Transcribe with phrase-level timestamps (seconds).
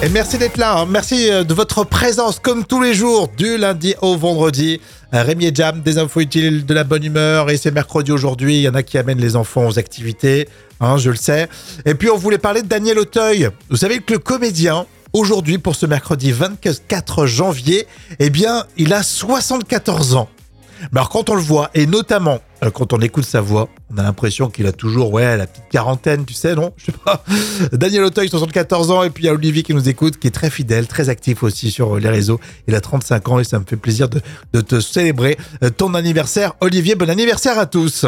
[0.00, 0.86] Et merci d'être là, hein.
[0.88, 4.80] merci euh, de votre présence comme tous les jours, du lundi au vendredi.
[5.10, 8.62] Rémi et Jam, des infos utiles, de la bonne humeur, et c'est mercredi aujourd'hui, il
[8.62, 10.48] y en a qui amènent les enfants aux activités,
[10.78, 11.48] hein, je le sais.
[11.84, 13.48] Et puis on voulait parler de Daniel Auteuil.
[13.70, 17.88] Vous savez que le comédien, aujourd'hui pour ce mercredi 24 janvier,
[18.20, 20.28] eh bien il a 74 ans.
[20.92, 23.98] Mais alors quand on le voit, et notamment euh, quand on écoute sa voix, on
[23.98, 27.24] a l'impression qu'il a toujours, ouais, la petite quarantaine, tu sais, non Je sais pas.
[27.72, 30.32] Daniel Auteuil, 74 ans, et puis il y a Olivier qui nous écoute, qui est
[30.32, 32.40] très fidèle, très actif aussi sur euh, les réseaux.
[32.66, 34.20] Il a 35 ans et ça me fait plaisir de,
[34.52, 36.54] de te célébrer euh, ton anniversaire.
[36.60, 38.06] Olivier, bon anniversaire à tous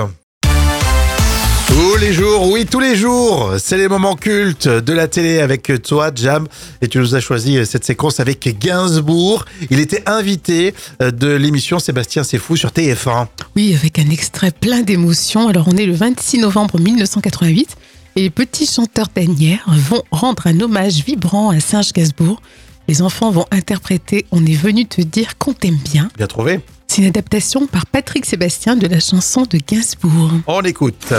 [2.01, 3.55] les jours, oui, tous les jours.
[3.59, 6.47] C'est les moments cultes de la télé avec toi, Jam.
[6.81, 9.45] Et tu nous as choisi cette séquence avec Gainsbourg.
[9.71, 13.27] Il était invité de l'émission Sébastien C'est fou sur TF1.
[13.55, 15.49] Oui, avec un extrait plein d'émotions.
[15.49, 17.77] Alors, on est le 26 novembre 1988
[18.17, 22.41] et les petits chanteurs d'Anières vont rendre un hommage vibrant à Serge Gainsbourg.
[22.89, 26.09] Les enfants vont interpréter On est venu te dire qu'on t'aime bien.
[26.17, 26.61] Bien trouvé.
[26.87, 30.33] C'est une adaptation par Patrick Sébastien de la chanson de Gainsbourg.
[30.47, 31.13] On écoute.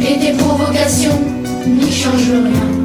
[0.00, 1.20] Et tes provocations
[1.66, 2.75] n'y changent rien.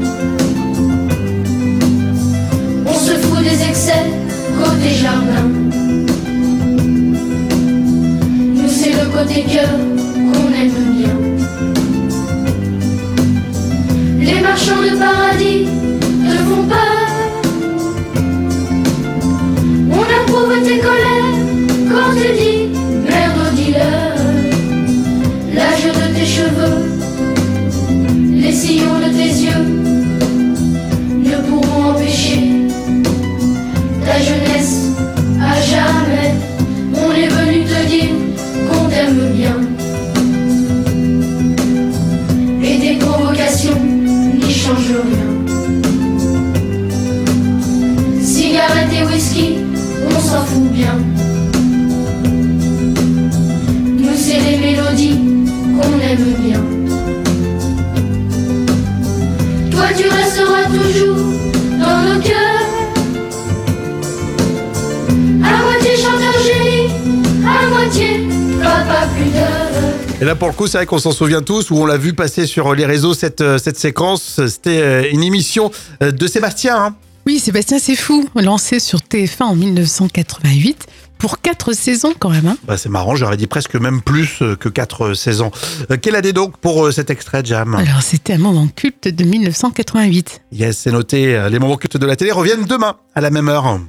[70.41, 72.73] Pour le coup, c'est vrai qu'on s'en souvient tous, où on l'a vu passer sur
[72.73, 74.41] les réseaux, cette, euh, cette séquence.
[74.47, 75.69] C'était euh, une émission
[76.01, 76.75] euh, de Sébastien.
[76.83, 76.95] hein.
[77.27, 78.27] Oui, Sébastien, c'est fou.
[78.33, 80.87] Lancé sur TF1 en 1988
[81.19, 82.47] pour quatre saisons quand même.
[82.47, 82.57] hein.
[82.67, 85.51] Bah, c'est marrant, j'aurais dit presque même plus euh, que 4 saisons.
[85.91, 87.75] Euh, quelle année donc pour euh, cet extrait, Jam?
[87.75, 90.41] Alors, c'était un moment culte de 1988.
[90.53, 91.35] Yes, c'est noté.
[91.35, 93.79] Euh, Les moments cultes de la télé reviennent demain à la même heure.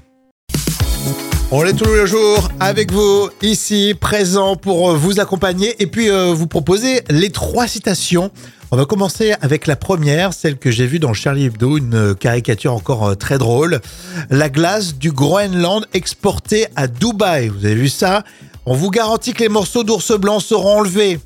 [1.55, 6.09] On est tous les jours avec vous, ici, présents pour euh, vous accompagner et puis
[6.09, 8.31] euh, vous proposer les trois citations.
[8.71, 12.15] On va commencer avec la première, celle que j'ai vue dans Charlie Hebdo, une euh,
[12.15, 13.83] caricature encore très drôle.
[14.31, 17.49] La glace du Groenland exportée à Dubaï.
[17.49, 18.25] Vous avez vu ça?
[18.65, 21.21] On vous garantit que les morceaux d'ours blanc seront enlevés.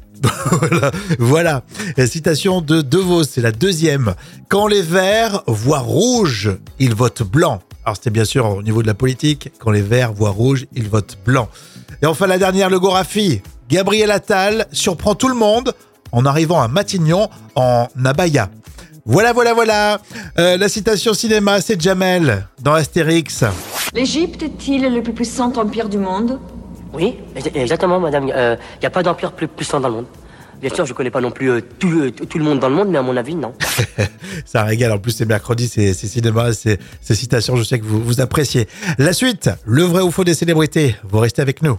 [1.20, 1.62] voilà.
[1.96, 4.16] La citation de De Vos, c'est la deuxième.
[4.48, 6.50] Quand les Verts voient rouge,
[6.80, 7.62] ils votent blanc.
[7.86, 9.52] Alors c'était bien sûr au niveau de la politique.
[9.60, 11.48] Quand les Verts voient rouge, ils votent blanc.
[12.02, 13.42] Et enfin la dernière, le Gorafi.
[13.68, 15.72] Gabriel Attal surprend tout le monde
[16.10, 18.50] en arrivant à Matignon en abaya.
[19.04, 20.00] Voilà, voilà, voilà.
[20.36, 23.44] Euh, la citation cinéma, c'est Jamel dans Astérix.
[23.94, 26.40] L'Égypte est-il le plus puissant empire du monde?
[26.92, 28.24] Oui, ex- exactement, madame.
[28.26, 30.06] Il n'y a pas d'empire plus puissant dans le monde.
[30.60, 32.74] Bien sûr, je connais pas non plus euh, tout, le- tout le monde dans le
[32.74, 33.54] monde, mais à mon avis, non.
[34.46, 34.92] Ça régale.
[34.92, 37.56] En plus, c'est mercredi, c'est cinéma, c'est citations.
[37.56, 38.66] Je sais que vous, vous appréciez.
[38.98, 40.96] La suite, le vrai ou faux des célébrités.
[41.04, 41.78] Vous restez avec nous.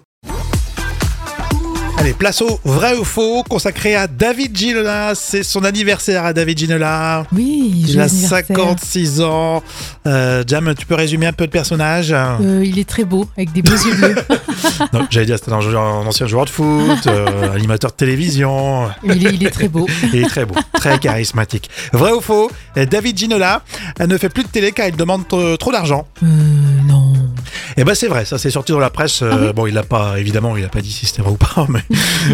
[1.99, 5.13] Allez, place au vrai ou faux consacré à David Ginola.
[5.15, 7.25] C'est son anniversaire à David Ginola.
[7.33, 8.45] Oui, Il a anniversaire.
[8.47, 9.63] 56 ans.
[10.05, 12.11] Euh, Jam, tu peux résumer un peu le personnage?
[12.13, 14.15] Euh, il est très beau, avec des beaux yeux bleus.
[15.09, 18.89] J'allais dire, c'était un, ancien joueur de foot, euh, animateur de télévision.
[19.03, 19.87] il, est, il est très beau.
[20.13, 21.69] Il est très beau, très charismatique.
[21.93, 22.51] Vrai ou faux?
[22.75, 23.63] David Ginola
[23.99, 26.07] ne fait plus de télé car il demande trop d'argent.
[26.23, 26.27] Euh,
[26.87, 27.06] non.
[27.75, 29.21] Eh ben c'est vrai, ça c'est sorti dans la presse.
[29.21, 31.65] euh, Bon, il l'a pas, évidemment, il a pas dit si c'était vrai ou pas,
[31.69, 31.81] mais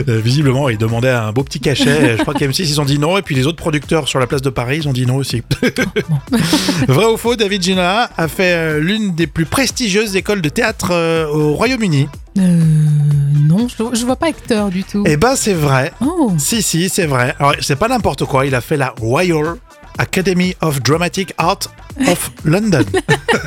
[0.08, 2.18] euh, visiblement, il demandait un beau petit cachet.
[2.18, 4.42] Je crois qu'M6 ils ont dit non, et puis les autres producteurs sur la place
[4.42, 5.42] de Paris ils ont dit non aussi.
[6.88, 10.94] vrai ou faux David Ginola a fait euh, l'une des plus prestigieuses écoles de théâtre
[11.32, 12.08] au Royaume-Uni.
[12.38, 12.42] Euh,
[13.48, 15.04] non, je, je vois pas acteur du tout.
[15.06, 15.92] Eh ben c'est vrai.
[16.02, 17.36] Oh, Si, si, c'est vrai.
[17.40, 18.46] Alors, c'est pas n'importe quoi.
[18.46, 19.56] Il a fait la Royal
[19.98, 21.60] Academy of Dramatic Art
[22.08, 22.84] of London.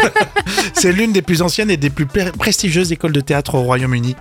[0.74, 4.16] c'est l'une des plus anciennes et des plus pr- prestigieuses écoles de théâtre au Royaume-Uni.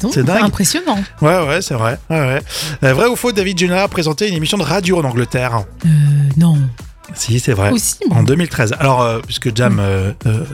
[0.00, 0.42] Donc, C'est dingue.
[0.44, 1.02] impressionnant.
[1.20, 1.98] Ouais, ouais, c'est vrai.
[2.08, 2.40] Ouais, ouais.
[2.84, 5.88] Euh, vrai ou faux, David Ginola a présenté une émission de radio en Angleterre Euh,
[6.36, 6.58] non.
[7.12, 7.70] Si, c'est vrai.
[7.70, 7.96] Aussi.
[8.10, 8.74] En 2013.
[8.78, 10.44] Alors, euh, puisque Jam euh, euh,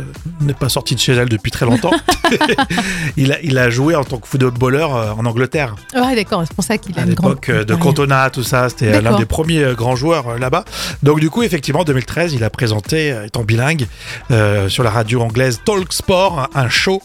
[0.41, 1.93] n'est pas sorti de chez elle depuis très longtemps,
[3.17, 5.77] il, a, il a joué en tant que footballeur en Angleterre.
[5.95, 7.31] Ouais, d'accord, c'est pour ça qu'il a À grande.
[7.31, 7.75] l'époque euh, de.
[7.75, 10.65] Cantona, tout ça, c'était l'un des premiers grands joueurs là-bas.
[11.03, 13.87] Donc du coup, effectivement, en 2013, il a présenté, étant bilingue,
[14.69, 17.03] sur la radio anglaise Talk Sport, un show.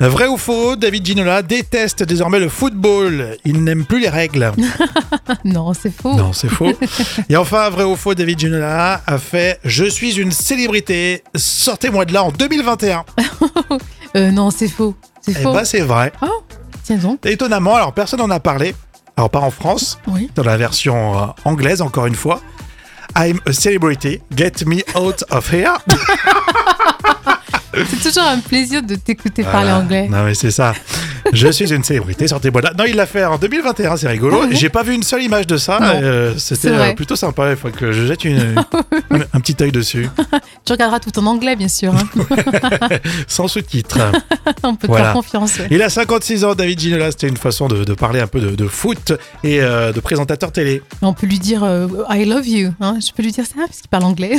[0.00, 3.36] Vrai ou faux, David Ginola déteste désormais le football.
[3.44, 4.52] Il n'aime plus les règles.
[5.44, 6.14] Non, c'est faux.
[6.16, 6.72] Non, c'est faux.
[7.28, 12.12] Et enfin, vrai ou faux, David Ginola a fait «Je suis une célébrité, sortez-moi de
[12.12, 13.04] là en 2021
[14.16, 14.94] Euh, non, c'est faux.».
[15.20, 15.52] C'est Eh faux.
[15.52, 16.12] ben, c'est vrai.
[16.84, 17.24] Tiens donc.
[17.26, 18.74] Étonnamment, alors personne n'en a parlé.
[19.16, 20.30] Alors, pas en France, Oui.
[20.34, 22.40] dans la version euh, anglaise, encore une fois.
[23.16, 25.74] I'm a celebrity, get me out of here.
[27.74, 30.08] C'est toujours un plaisir de t'écouter parler anglais.
[30.08, 30.74] Non, mais c'est ça.
[31.32, 32.72] Je suis une célébrité, sortez-moi là.
[32.76, 34.40] Non, il l'a fait en 2021, c'est rigolo.
[34.42, 35.78] Ouais J'ai pas vu une seule image de ça.
[35.82, 37.50] Euh, C'était euh, plutôt sympa.
[37.50, 38.56] Il faut que je jette une-
[39.10, 40.08] un, un petit œil dessus,
[40.64, 41.94] Tu regarderas tout en anglais, bien sûr.
[41.94, 42.08] hein.
[43.28, 43.98] sans sous-titres.
[44.62, 45.58] On peut te faire confiance.
[45.58, 45.68] ouais.
[45.70, 47.10] Il a 56 ans, David Ginola.
[47.12, 49.12] C'était une façon de, de parler un peu de, de foot
[49.44, 50.82] et euh, de présentateur télé.
[51.02, 52.72] On peut lui dire euh, I love you.
[52.80, 52.98] hein.
[53.00, 54.38] Je peux lui dire ça parce qu'il parle anglais.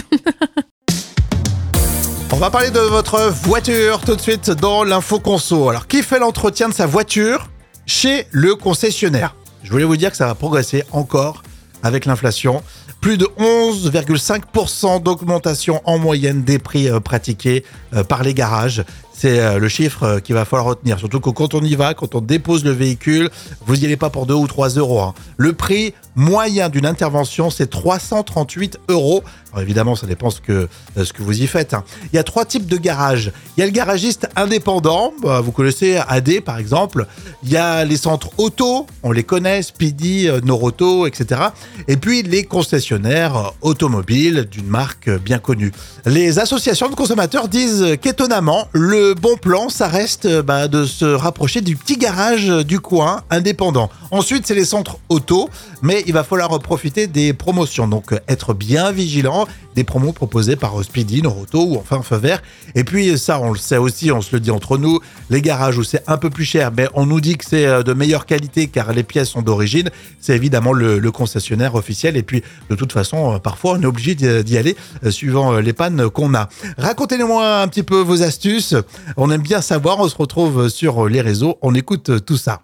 [2.34, 5.70] On va parler de votre voiture tout de suite dans l'info conso.
[5.70, 7.50] Alors, qui fait l'entretien de sa voiture
[7.86, 9.36] chez le concessionnaire?
[9.64, 11.44] Je voulais vous dire que ça va progresser encore
[11.84, 12.64] avec l'inflation.
[13.02, 18.84] Plus de 11,5% d'augmentation en moyenne des prix euh, pratiqués euh, par les garages.
[19.12, 21.00] C'est euh, le chiffre qu'il va falloir retenir.
[21.00, 23.32] Surtout que quand on y va, quand on dépose le véhicule,
[23.66, 25.02] vous n'y allez pas pour 2 ou 3 euros.
[25.02, 25.16] hein.
[25.38, 29.24] Le prix moyen d'une intervention, c'est 338 euros.
[29.52, 30.68] Alors évidemment, ça dépend ce que,
[30.98, 31.74] euh, ce que vous y faites.
[31.74, 31.84] hein.
[32.14, 33.32] Il y a trois types de garages.
[33.58, 37.06] Il y a le garagiste indépendant, bah, vous connaissez AD par exemple.
[37.44, 41.42] Il y a les centres auto, on les connaît, Speedy, euh, Noroto, etc.
[41.88, 45.72] Et puis les concessionnaires euh, automobiles d'une marque bien connue.
[46.06, 51.62] Les associations de consommateurs disent qu'étonnamment, le bon plan, ça reste bah, de se rapprocher
[51.62, 53.90] du petit garage du coin indépendant.
[54.12, 55.50] Ensuite, c'est les centres auto,
[55.82, 57.88] mais il va falloir profiter des promotions.
[57.88, 59.41] Donc, être bien vigilant
[59.76, 62.42] des promos proposés par euh, Speedy, Noroto ou enfin Feu Vert.
[62.76, 65.00] Et puis, ça, on le sait aussi, on se le dit entre nous,
[65.30, 67.84] les garages où c'est un peu plus cher, mais on nous dit que c'est euh,
[67.84, 69.90] de meilleure qualité car les pièces sont d'origine.
[70.20, 72.16] C'est évidemment le, concessionnaire officiel.
[72.16, 75.62] Et puis, de toute façon, euh, parfois, on est obligé d'y aller euh, suivant euh,
[75.62, 76.50] les pannes qu'on a.
[76.78, 78.76] Racontez-moi un petit peu vos astuces.
[79.18, 80.00] On aime bien savoir.
[80.00, 81.58] On se retrouve sur les réseaux.
[81.62, 82.62] On écoute euh, tout ça.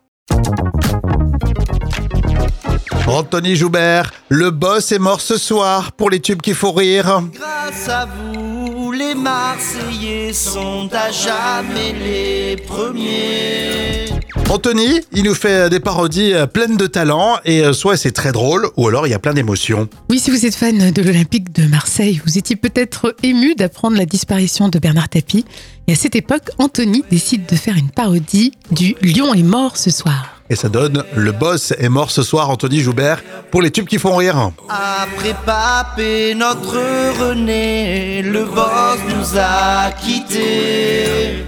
[3.08, 7.22] Anthony Joubert, le boss est mort ce soir pour les tubes qui font rire.
[7.34, 14.08] Grâce à vous, les Marseillais sont à jamais les premiers.
[14.50, 18.32] Anthony, il nous fait des parodies euh, pleines de talent et euh, soit c'est très
[18.32, 19.88] drôle ou alors il y a plein d'émotions.
[20.10, 24.06] Oui, si vous êtes fan de l'Olympique de Marseille, vous étiez peut-être ému d'apprendre la
[24.06, 25.46] disparition de Bernard Tapie.
[25.88, 29.92] Et à cette époque, Anthony décide de faire une parodie du Lion est mort ce
[29.92, 30.37] soir.
[30.50, 33.22] Et ça donne le boss est mort ce soir, Anthony Joubert,
[33.52, 34.52] pour les tubes qui font rire.
[34.70, 36.78] Après Papé, notre
[37.20, 41.44] René, le boss nous a quittés.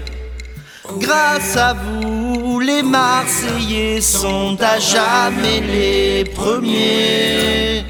[0.98, 7.84] Grâce à vous, les Marseillais sont à jamais les premiers.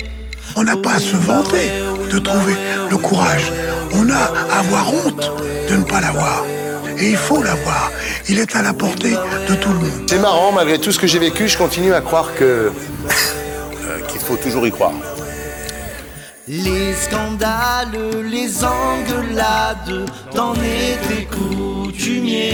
[0.55, 1.71] On n'a pas à se vanter
[2.12, 2.55] de trouver
[2.90, 3.50] le courage.
[3.95, 5.33] On a à avoir honte
[5.69, 6.45] de ne pas l'avoir.
[6.99, 7.90] Et il faut l'avoir.
[8.29, 9.17] Il est à la portée
[9.49, 9.80] de tout le monde.
[10.21, 12.45] C'est marrant, malgré tout ce que j'ai vécu, je continue à croire que.
[12.45, 12.71] euh,
[14.07, 14.93] qu'il faut toujours y croire.
[16.47, 17.97] Les scandales,
[18.31, 22.50] les engueulades, t'en étais coutumier.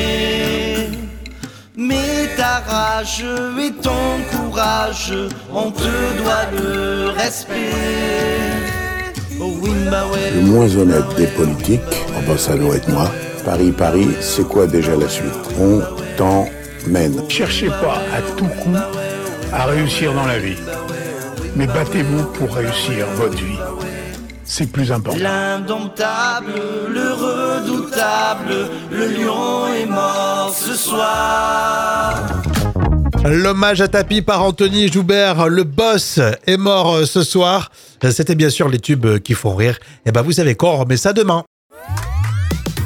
[1.76, 3.24] Mais ta rage
[3.60, 5.12] et ton courage,
[5.52, 5.82] on te
[6.22, 7.72] doit le respect.
[9.90, 10.04] Bah.
[10.36, 11.80] Le moins honnête des politiques,
[12.10, 13.10] oh ben ça doit être moi.
[13.44, 15.34] Paris, Paris, c'est quoi déjà la suite?
[15.60, 15.82] On
[17.28, 18.76] Cherchez pas à tout coup
[19.52, 20.56] à réussir dans la vie.
[21.56, 23.58] Mais battez-vous pour réussir votre vie.
[24.44, 25.18] C'est plus important.
[25.18, 26.52] L'indomptable,
[26.88, 32.14] le redoutable, le lion est mort ce soir.
[33.24, 37.72] L'hommage à tapis par Anthony Joubert, le boss, est mort euh, ce soir.
[38.10, 39.78] C'était bien sûr les tubes qui font rire.
[40.04, 41.42] Et ben vous savez quoi, on remet ça demain.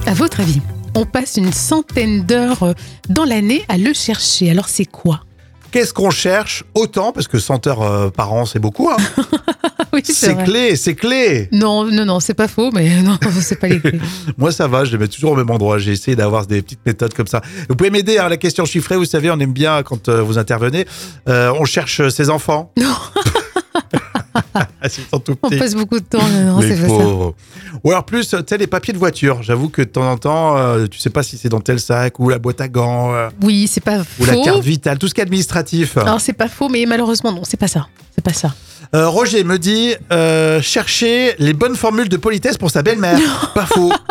[0.06, 0.62] À votre avis,
[0.94, 2.72] on passe une centaine d'heures euh,
[3.08, 4.50] dans l'année à le chercher.
[4.50, 5.20] Alors c'est quoi?
[5.70, 6.64] Qu'est-ce qu'on cherche?
[6.74, 8.90] Autant Parce que 100 heures euh, par an, c'est beaucoup.
[8.90, 8.96] hein.
[9.92, 11.48] oui, C'est clé, c'est clé.
[11.52, 14.00] Non, non, non, c'est pas faux, mais non, c'est pas les clés.
[14.36, 15.78] Moi, ça va, je les mets toujours au même endroit.
[15.78, 17.40] J'ai essayé d'avoir des petites méthodes comme ça.
[17.68, 18.96] Vous pouvez m'aider à la question chiffrée.
[18.96, 20.86] Vous savez, on aime bien quand euh, vous intervenez.
[21.28, 22.72] Euh, on cherche ses enfants.
[22.76, 22.96] Non.
[25.12, 27.04] On passe beaucoup de temps, non, non, c'est pas ça.
[27.84, 29.42] Ou alors plus, tu sais, les papiers de voiture.
[29.42, 32.18] J'avoue que de temps en temps, euh, tu sais pas si c'est dans tel sac
[32.18, 34.42] ou la boîte à gants euh, Oui, c'est pas ou la faux.
[34.42, 35.96] carte vitale, tout ce qui est administratif.
[35.96, 37.88] Alors c'est pas faux, mais malheureusement non, c'est pas ça.
[38.14, 38.54] C'est pas ça.
[38.94, 43.52] Euh, Roger me dit euh, chercher les bonnes formules de politesse pour sa belle-mère.
[43.54, 43.92] pas faux.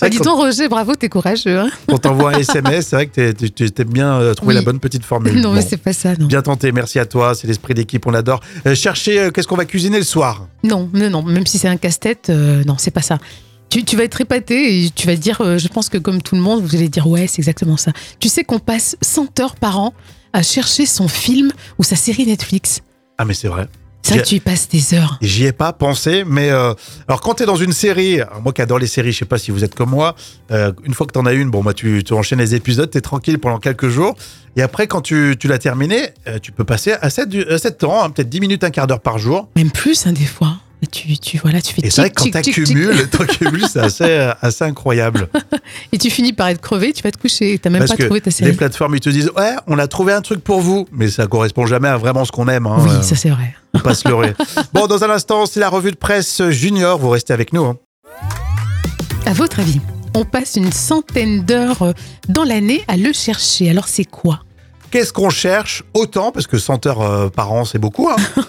[0.00, 1.58] Bah, dis donc Roger, bravo, t'es courageux.
[1.58, 4.60] Hein on t'envoie un SMS, c'est vrai que tu t'aimes bien euh, trouver Oui.
[4.60, 5.40] la bonne petite formule.
[5.40, 5.66] non, mais Bon.
[5.68, 6.26] c'est pas ça, non.
[6.26, 8.40] Bien tenté, merci à toi, c'est l'esprit d'équipe, on adore.
[8.74, 10.46] Chercher qu'est-ce qu'on va cuisiner le soir?
[10.62, 13.18] Non, non, non, même si c'est un casse-tête, non, c'est pas ça.
[13.70, 16.36] Tu, tu vas être épaté et tu vas dire, euh, je pense que comme tout
[16.36, 17.90] le monde, vous allez dire, ouais, c'est exactement ça.
[18.20, 19.92] Tu sais qu'on passe 100 heures par an
[20.32, 22.82] à chercher son film ou sa série Netflix?
[23.18, 23.68] Ah mais c'est vrai.
[24.06, 25.18] C'est vrai que tu y passes des heures.
[25.20, 26.74] J'y ai pas pensé, mais euh,
[27.08, 29.38] alors quand tu es dans une série, moi qui adore les séries, je sais pas
[29.38, 30.14] si vous êtes comme moi,
[30.52, 32.88] euh, une fois que tu en as une, bon bah tu, tu enchaînes les épisodes,
[32.88, 34.14] tu es tranquille pendant quelques jours,
[34.54, 38.10] et après quand tu, tu l'as terminé, euh, tu peux passer à 7, temps, hein,
[38.10, 39.48] peut-être 10 minutes, un quart d'heure par jour.
[39.56, 40.56] Même plus, hein, des fois.
[40.82, 42.64] Et Tu, tu, voilà, tu fais Et c'est vrai que quand tic, tu tic, tic,
[42.66, 42.76] tic.
[42.76, 45.28] accumules, t'accumules, c'est assez, euh, assez incroyable.
[45.92, 47.58] Et tu finis par être crevé, tu vas te coucher.
[47.58, 48.52] T'as même Parce pas que trouvé ta les série.
[48.52, 51.64] plateformes, ils te disent, ouais, on a trouvé un truc pour vous, mais ça correspond
[51.64, 52.66] jamais à vraiment ce qu'on aime.
[52.66, 53.54] Hein, Oui, euh, ça c'est vrai.
[53.76, 54.34] faut pas se leurrer.
[54.74, 57.64] Bon, dans un instant, c'est la revue de presse junior, vous restez avec nous.
[57.64, 57.76] hein.
[59.24, 59.80] À votre avis,
[60.14, 61.92] on passe une centaine d'heures euh,
[62.28, 63.70] dans l'année à le chercher.
[63.70, 64.40] Alors c'est quoi?
[64.90, 65.82] Qu'est-ce qu'on cherche?
[65.94, 68.08] Autant Parce que 100 heures euh, par an, c'est beaucoup.
[68.10, 68.16] hein.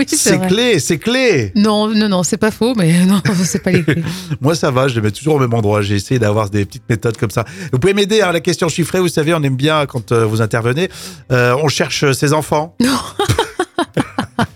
[0.00, 1.52] Oui, c'est clé, c'est clé.
[1.54, 4.02] Non, non, non, c'est pas faux, mais non, c'est pas les clés.
[4.40, 5.82] Moi, ça va, je les mets toujours au même endroit.
[5.82, 7.44] J'ai essayé d'avoir des petites méthodes comme ça.
[7.70, 8.98] Vous pouvez m'aider à la question chiffrée.
[8.98, 10.88] Vous savez, on aime bien quand euh, vous intervenez.
[11.30, 12.74] Euh, on cherche ses enfants.
[12.80, 12.96] Non.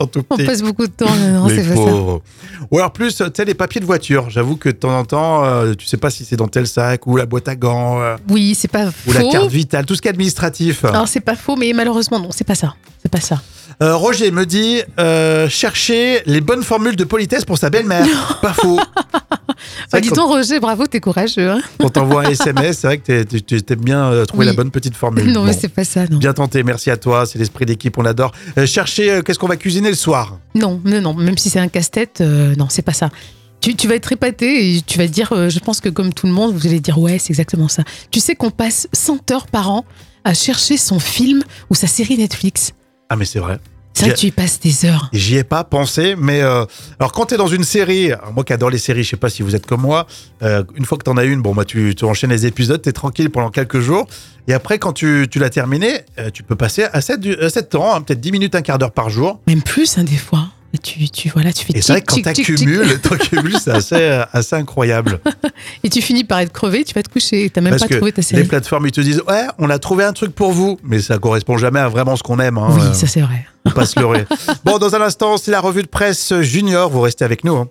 [0.00, 1.74] On passe beaucoup de temps, non, c'est pas ça.
[1.74, 2.22] pauvres.
[2.70, 4.30] Ou alors plus, tu sais, les papiers de voiture.
[4.30, 7.06] J'avoue que de temps en temps, euh, tu sais pas si c'est dans tel sac
[7.06, 9.30] ou la boîte à gants euh, Oui, c'est pas ou la faux.
[9.30, 10.84] carte vitale, tout ce qui est administratif.
[10.84, 12.74] Alors c'est pas faux, mais malheureusement non, c'est pas ça.
[13.02, 13.40] C'est pas ça.
[13.82, 18.38] Euh, Roger me dit euh, chercher les bonnes formules de politesse pour sa belle-mère.
[18.42, 18.78] pas faux.
[19.94, 21.50] Bah, dis donc Roger, bravo, t'es courageux.
[21.50, 24.50] Hein Quand t'envoies un SMS, c'est vrai que tu t'aimes bien euh, trouver Oui.
[24.50, 25.32] la bonne petite formule.
[25.32, 26.18] non, mais c'est pas ça, non.
[26.18, 28.32] Bien tenté, merci à toi, c'est l'esprit d'équipe, on adore.
[28.58, 30.38] Euh, chercher euh, qu'est-ce qu'on va cuisiner le soir?
[30.54, 33.10] Non, non, non, même si c'est un casse-tête, euh, non, c'est pas ça.
[33.60, 36.32] Tu, tu vas être épaté et tu vas dire, je pense que comme tout le
[36.32, 37.82] monde, vous allez dire, ouais, c'est exactement ça.
[38.10, 39.84] Tu sais qu'on passe 100 heures par an
[40.24, 42.72] à chercher son film ou sa série Netflix?
[43.08, 43.58] Ah mais c'est vrai.
[43.94, 45.08] C'est vrai que tu y passes des heures.
[45.12, 46.64] J'y ai pas pensé, mais euh,
[46.98, 49.42] alors quand t'es dans une série, moi qui adore les séries, je sais pas si
[49.42, 50.06] vous êtes comme moi,
[50.42, 52.92] euh, une fois que t'en as une, bon bah tu, tu enchaînes les épisodes, t'es
[52.92, 54.06] tranquille pendant quelques jours,
[54.48, 58.00] et après quand tu, tu l'as terminé, euh, tu peux passer à 7, temps, hein,
[58.00, 59.40] peut-être 10 minutes, un quart d'heure par jour.
[59.46, 60.48] Même plus, hein, des fois.
[60.74, 63.94] Et tu, tu, voilà, tu fais Et c'est vrai que quand t'accumules, t'accumules, c'est assez,
[63.94, 65.20] euh, assez incroyable.
[65.84, 67.48] Et tu finis par être crevé, tu vas te coucher.
[67.48, 68.44] T'as même Parce pas que trouvé ta les série.
[68.44, 71.56] plateformes, ils te disent, ouais, on a trouvé un truc pour vous, mais ça correspond
[71.58, 72.58] jamais à vraiment ce qu'on aime.
[72.58, 73.46] Hein, Oui, ça c'est vrai.
[73.68, 74.26] faut pas se leurrer.
[74.64, 76.90] Bon, dans un instant, c'est la revue de presse junior.
[76.90, 77.54] Vous restez avec nous.
[77.54, 77.68] hein.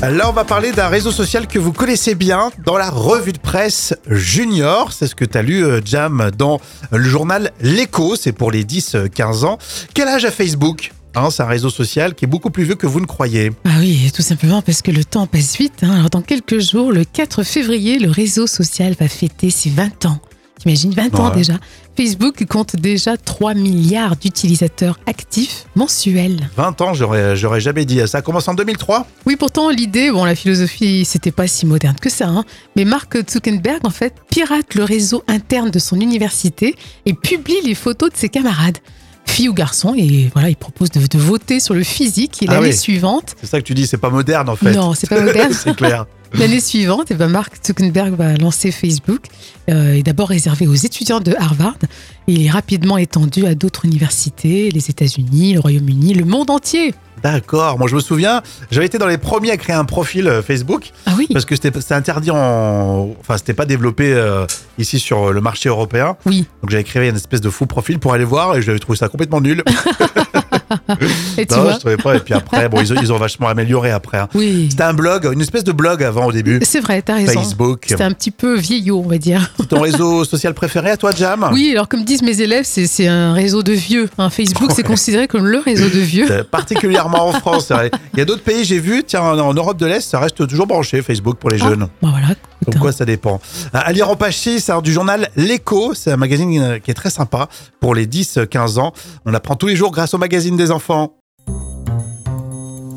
[0.00, 3.38] Là, on va parler d'un réseau social que vous connaissez bien dans la revue de
[3.38, 4.92] presse junior.
[4.92, 6.60] C'est ce que tu as lu, euh, Jam, dans
[6.92, 8.14] le journal L'Echo.
[8.14, 9.58] C'est pour les 10-15 ans.
[9.94, 10.92] Quel âge a Facebook?
[11.16, 13.50] Hein, C'est un réseau social qui est beaucoup plus vieux que vous ne croyez.
[13.64, 15.82] Ah oui, tout simplement parce que le temps passe vite.
[15.82, 15.90] hein.
[15.96, 20.20] Alors dans quelques jours, le 4 février, le réseau social va fêter ses 20 ans.
[20.58, 21.54] T'imagines 20 ans déjà
[21.96, 26.48] Facebook compte déjà 3 milliards d'utilisateurs actifs mensuels.
[26.56, 28.00] 20 ans, j'aurais j'aurais jamais dit.
[28.06, 32.08] Ça commence en 2003 Oui, pourtant, l'idée, bon, la philosophie, c'était pas si moderne que
[32.10, 32.28] ça.
[32.28, 32.44] hein.
[32.76, 36.74] Mais Mark Zuckerberg, en fait, pirate le réseau interne de son université
[37.06, 38.78] et publie les photos de ses camarades,
[39.26, 39.94] filles ou garçons.
[39.96, 42.42] Et voilà, il propose de, de voter sur le physique.
[42.42, 42.76] Et Ah l'année oui.
[42.76, 44.72] suivante, C'est ça que tu dis, c'est pas moderne en fait.
[44.72, 45.52] non, c'est pas moderne.
[45.64, 46.06] c'est clair.
[46.34, 49.22] L'année suivante, eh ben Mark Zuckerberg va lancer Facebook,
[49.70, 51.78] euh, est d'abord réservé aux étudiants de Harvard,
[52.28, 56.94] et il est rapidement étendu à d'autres universités, les États-Unis, le Royaume-Uni, le monde entier.
[57.22, 57.78] D'accord.
[57.78, 60.92] Moi, je me souviens, j'avais été dans les premiers à créer un profil euh, Facebook.
[61.06, 63.10] Ah oui, Parce que c'était interdit en.
[63.20, 64.46] Enfin, c'était pas développé euh,
[64.78, 66.16] ici sur le marché européen.
[66.26, 66.46] oui.
[66.62, 69.08] Donc j'avais créé une espèce de faux profil pour aller voir et j'avais trouvé ça
[69.08, 69.64] complètement nul.
[71.38, 72.16] Et tu non, vois je trouvais pas.
[72.16, 74.18] Et puis après, bon, ils ont, ils ont vachement amélioré après.
[74.18, 74.28] hein.
[74.34, 74.68] Oui.
[74.70, 76.60] C'était un blog, une espèce de blog avant au début.
[76.62, 77.32] C'est vrai, t'as raison.
[77.32, 77.84] Facebook.
[77.88, 79.50] C'était un petit peu vieillot, on va dire.
[79.68, 81.48] Ton réseau social préféré à toi, Jam?
[81.52, 84.08] Oui, alors comme disent mes élèves, c'est un réseau de vieux.
[84.18, 84.30] hein.
[84.30, 86.26] Facebook, c'est considéré comme le réseau de vieux.
[86.50, 87.72] Particulièrement en France.
[88.14, 90.66] Il y a d'autres pays, j'ai vu, tiens, en, Europe de l'Est, ça reste toujours
[90.66, 91.88] branché, Facebook pour les jeunes.
[92.02, 92.28] Bon, voilà,
[92.64, 93.40] Comme quoi, ça dépend.
[93.74, 96.90] Euh, À lire en page 6, alors, du journal L'Echo, c'est un magazine euh, qui
[96.90, 97.48] est très sympa
[97.80, 98.92] pour les 10-15 ans.
[99.24, 101.17] On apprend tous les jours grâce au magazine des enfants.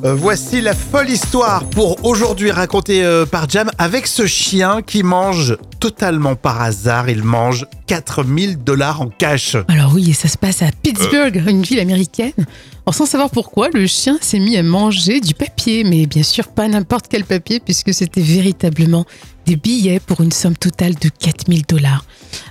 [0.04, 5.04] Euh, voici la folle histoire pour aujourd'hui racontée euh, par Jam avec ce chien qui
[5.04, 7.08] mange totalement par hasard.
[7.08, 9.58] Il mange 4000 dollars en cash.
[9.68, 12.34] Alors oui, et ça se passe à Pittsburgh, une ville américaine.
[12.88, 16.48] Alors sans savoir pourquoi, le chien s'est mis à manger du papier, mais bien sûr
[16.48, 19.06] pas n'importe quel papier, puisque c'était véritablement
[19.46, 22.06] des billets pour une somme totale de 4000 dollars.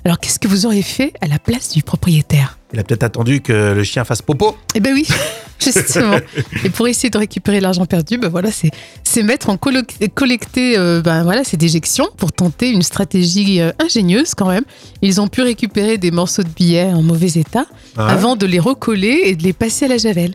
[0.04, 2.59] Alors qu'est-ce que vous auriez fait à la place du propriétaire?
[2.72, 4.56] Il a peut-être attendu que le chien fasse popo.
[4.74, 5.06] Eh ben oui,
[5.58, 6.18] justement.
[6.64, 8.70] Et pour essayer de récupérer l'argent perdu, ben voilà, c'est
[9.02, 14.34] c'est mettre en collecter euh, ben voilà, ces déjections pour tenter une stratégie euh, ingénieuse
[14.36, 14.64] quand même.
[15.02, 18.04] Ils ont pu récupérer des morceaux de billets en mauvais état Ouais.
[18.04, 20.32] avant de les recoller et de les passer à la javel.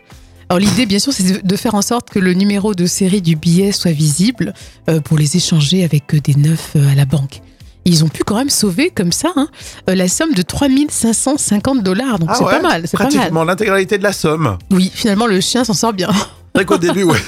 [0.49, 3.35] Alors l'idée, bien sûr, c'est de- faire en sorte que le numéro de série du
[3.37, 4.53] billet soit visible
[4.89, 7.41] euh, pour les échanger avec des neufs à la banque.
[7.85, 9.47] Ils ont pu quand même sauver comme ça hein,
[9.89, 12.19] euh, la somme de 3550 dollars.
[12.19, 12.97] Donc Ah c'est ouais, pas mal, c'est.
[12.97, 14.57] Pratiquement l'intégralité de la somme.
[14.71, 16.09] Oui, finalement, le chien s'en sort bien.
[16.57, 17.19] C'est qu'au début, ouais.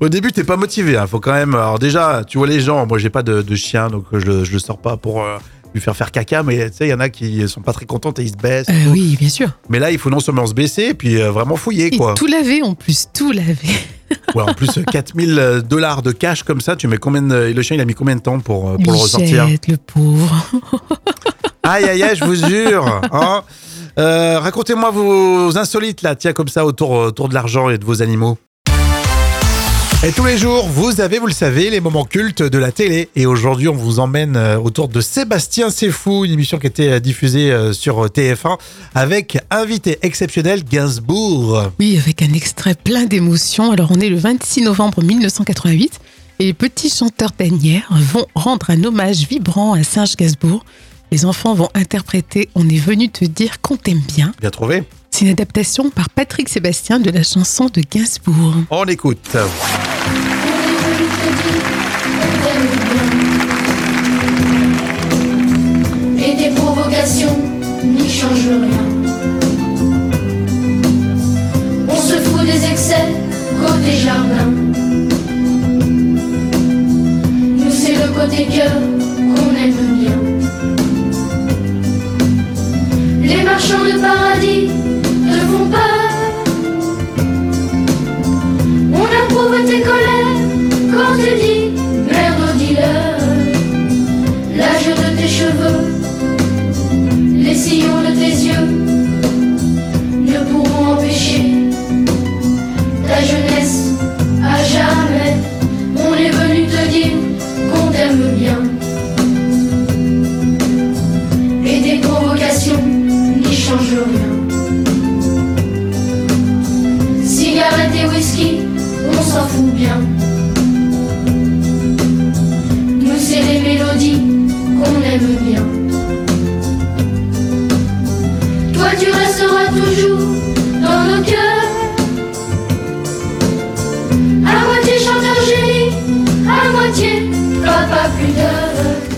[0.00, 0.98] Au début, t'es pas motivé.
[0.98, 1.06] Hein.
[1.06, 1.54] Faut quand même.
[1.54, 2.84] Alors déjà, tu vois les gens.
[2.86, 5.38] Moi, j'ai pas de, de chien, donc je, le- je le sors pas pour euh,
[5.72, 6.42] lui faire faire caca.
[6.42, 8.36] Mais tu sais, il y en a qui sont pas très contents et ils se
[8.36, 8.68] baissent.
[8.68, 9.48] Euh, oui, bien sûr.
[9.70, 12.12] Mais là, il faut non seulement se baisser, puis euh, vraiment fouiller, Et quoi.
[12.12, 13.56] tout laver en plus, tout laver.
[14.34, 17.52] Ouais, en plus, euh, 4000 dollars de cash comme ça, tu mets combien de...
[17.54, 20.46] Le chien, il a mis combien de temps pour, euh, pour le ressortir le pauvre.
[21.62, 23.00] Aïe, aïe, aïe, je vous jure.
[23.12, 23.42] Hein
[23.98, 28.02] Euh, Racontez-moi vos insolites, là, tiens, comme ça, autour, autour de l'argent et de vos
[28.02, 28.38] animaux.
[30.06, 33.08] Et tous les jours, vous avez, vous le savez, les moments cultes de la télé.
[33.16, 36.90] Et aujourd'hui, on vous emmène euh, autour de Sébastien C'est Fou, une émission qui était
[36.90, 38.58] euh, diffusée euh, sur TF1
[38.94, 41.70] avec invité exceptionnel Gainsbourg.
[41.80, 43.72] Oui, avec un extrait plein d'émotions.
[43.72, 45.98] Alors, on est le 26 novembre 1988
[46.38, 50.66] et les petits chanteurs d'Anières vont rendre un hommage vibrant à Serge Gainsbourg.
[51.12, 54.32] Les enfants vont interpréter On est venu te dire qu'on t'aime bien.
[54.38, 58.56] Bien trouvé C'est une adaptation par Patrick Sébastien de la chanson de Gainsbourg.
[58.68, 59.34] On écoute.
[66.34, 67.36] Et tes provocations
[67.84, 68.84] n'y changent rien.
[71.88, 73.06] On se fout des excès
[73.60, 74.50] côté jardin.
[77.58, 78.72] Nous c'est le côté cœur
[79.16, 80.18] qu'on aime bien.
[83.22, 84.70] Les marchands de paradis
[85.30, 86.10] te font peur.
[88.92, 90.03] On approuve tes colères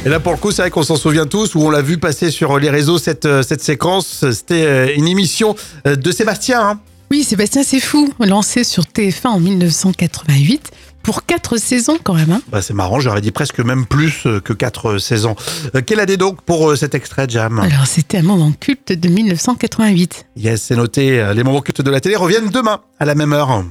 [0.04, 1.98] Et là, pour le coup, c'est vrai qu'on s'en souvient tous, où on l'a vu
[1.98, 4.24] passer sur les réseaux, cette, euh, cette séquence.
[4.30, 6.60] C'était euh, une émission euh, de Sébastien.
[6.60, 6.80] hein.
[7.10, 8.12] Oui, Sébastien, c'est fou.
[8.20, 10.70] Lancé sur TF1 en 1988
[11.02, 12.30] pour quatre saisons quand même.
[12.32, 12.40] hein.
[12.52, 15.34] Bah, c'est marrant, j'aurais dit presque même plus que 4 saisons.
[15.74, 17.58] Euh, quelle année donc pour euh, cet extrait, Jam?
[17.58, 20.26] Alors, c'était un moment culte de 1988.
[20.36, 21.32] Yes, c'est noté.
[21.34, 23.64] Les moments cultes de la télé reviennent demain à la même heure.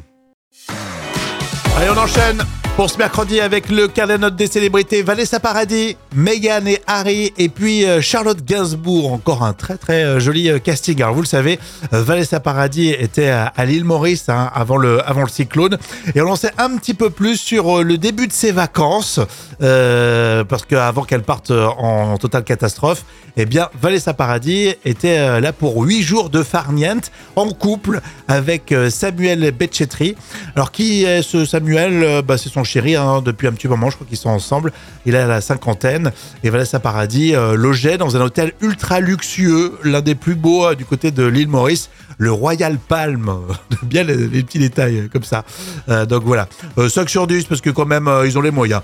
[1.78, 2.44] Allez, on enchaîne
[2.76, 7.32] pour ce mercredi avec le carnet de notes des célébrités Vanessa Paradis, Meghan et Harry,
[7.38, 9.14] et puis euh, Charlotte Gainsbourg.
[9.14, 11.02] Encore un très très euh, joli euh, casting.
[11.02, 11.58] Alors vous le savez,
[11.92, 15.78] Vanessa Paradis était à, l'île Maurice hein, avant, le, avant le cyclone,
[16.16, 19.22] et on en sait un petit peu plus sur le début de ses vacances,
[19.60, 23.06] parce qu'avant qu'elle parte en, totale catastrophe,
[23.38, 29.52] eh bien Vanessa Paradis était là pour huit jours de farniente en couple avec Samuel
[29.52, 30.16] Becchetri.
[30.56, 32.22] Alors qui est ce Samuel?
[32.22, 34.74] Bah, C'est son chéri hein, depuis un petit moment, je crois qu'ils sont ensemble.
[35.06, 36.12] Il a la cinquantaine
[36.44, 40.76] et Vanessa Paradis euh, logeait dans un hôtel ultra luxueux, l'un des plus beaux euh,
[40.76, 43.32] du côté de l'île Maurice, le Royal Palm.
[43.84, 45.44] Bien les, petits détails euh, comme ça.
[45.90, 46.48] Euh, donc voilà,
[46.78, 48.82] euh, 5 sur 10 parce que quand même euh, ils ont les moyens.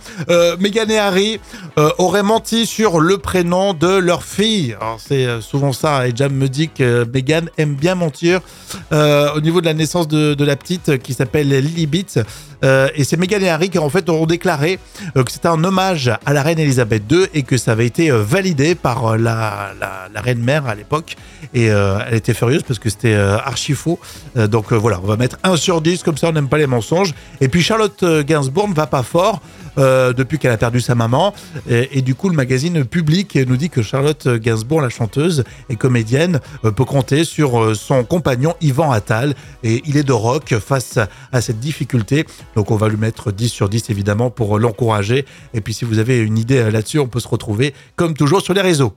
[0.59, 1.39] Meghan et Harry
[1.97, 4.75] auraient menti sur le prénom de leur fille.
[4.97, 8.41] C'est souvent ça et Jam me dit que Meghan aime bien mentir
[8.91, 11.51] au niveau de la naissance de, la petite qui s'appelle.
[12.63, 14.79] Euh, et c'est Meghan et Harry Britanniques en fait ont déclaré
[15.15, 18.75] que c'était un hommage à la reine Elisabeth II et que ça avait été validé
[18.75, 21.15] par la, la, reine mère à l'époque.
[21.53, 23.99] Et elle était furieuse parce que c'était archi faux.
[24.37, 26.57] Euh, donc euh, voilà, on va mettre 1 sur 10, comme ça on n'aime pas
[26.57, 27.13] les mensonges.
[27.39, 29.41] Et puis Charlotte euh, Gainsbourg ne va pas fort
[29.77, 31.33] euh, depuis qu'elle a perdu sa maman.
[31.69, 35.75] Et, et du coup, le magazine Public nous dit que Charlotte Gainsbourg, la chanteuse et
[35.75, 39.33] comédienne, euh, peut compter sur euh, son compagnon Yvan Attal.
[39.63, 40.99] Et il est de rock face
[41.31, 42.25] à, cette difficulté.
[42.55, 45.25] Donc on va lui mettre 10 sur 10 évidemment pour euh, l'encourager.
[45.53, 48.41] Et puis si vous avez une idée euh, là-dessus, on peut se retrouver comme toujours
[48.41, 48.93] sur les réseaux.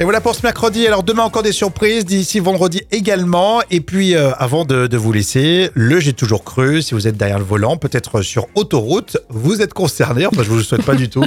[0.00, 0.86] Et voilà pour ce mercredi.
[0.86, 3.60] Alors demain encore des surprises, d'ici vendredi également.
[3.72, 7.16] Et puis euh, avant de, de vous laisser, le j'ai toujours cru, si vous êtes
[7.16, 10.94] derrière le volant, peut-être sur autoroute, vous êtes concerné, enfin je vous le souhaite pas
[10.94, 11.24] du tout.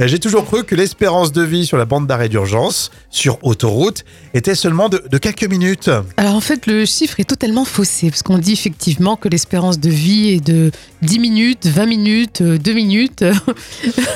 [0.00, 4.04] Euh, J'ai toujours cru que l'espérance de vie sur la bande d'arrêt d'urgence, sur autoroute,
[4.34, 5.90] était seulement de, de quelques minutes.
[6.16, 9.90] Alors en fait, le chiffre est totalement faussé, parce qu'on dit effectivement que l'espérance de
[9.90, 10.70] vie est de
[11.02, 13.24] 10 minutes, 20 minutes, euh, 2 minutes.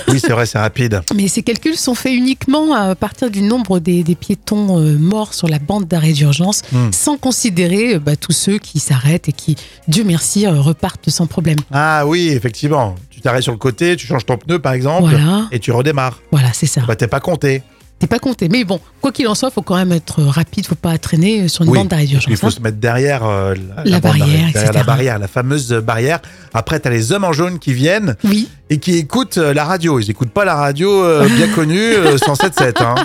[0.08, 1.02] Oui, c'est vrai, c'est rapide.
[1.14, 5.34] Mais ces calculs sont faits uniquement à partir du nombre des, des piétons euh, morts
[5.34, 6.90] sur la bande d'arrêt d'urgence, Hmm.
[6.92, 9.56] sans considérer euh, bah, tous ceux qui s'arrêtent et qui,
[9.88, 11.58] Dieu merci, euh, repartent sans problème.
[11.72, 12.94] Ah oui, effectivement.
[13.10, 15.48] Tu t'arrêtes sur le côté, tu changes ton pneu par exemple, Voilà.
[15.52, 16.20] et tu redémarres.
[16.32, 16.82] Voilà, c'est ça.
[16.86, 17.62] Bah t'es pas compté.
[17.98, 18.50] T'es pas compté.
[18.50, 21.64] Mais bon, quoi qu'il en soit, faut quand même être rapide, faut pas traîner sur
[21.64, 22.38] une Oui, bande qu'il d'urgence.
[22.38, 22.50] faut hein.
[22.50, 23.54] se mettre derrière euh,
[23.86, 26.18] la, barrière, derrière la barrière, la fameuse barrière.
[26.52, 29.64] Après, tu as les hommes en jaune qui viennent Oui, et qui écoutent euh, la
[29.64, 29.98] radio.
[29.98, 32.82] Ils écoutent pas la radio euh, bien connue euh, 107.7.
[32.82, 32.96] Hein.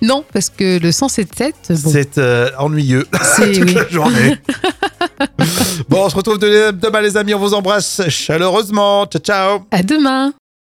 [0.00, 2.18] non, parce que le 107.7, bon, C'est
[2.56, 3.06] ennuyeux
[3.36, 3.74] c'est toute oui.
[3.74, 4.38] la journée.
[5.90, 7.34] bon, on se retrouve de- demain les amis.
[7.34, 9.04] On vous embrasse chaleureusement.
[9.06, 9.58] Ciao, ciao.
[9.70, 10.32] À demain.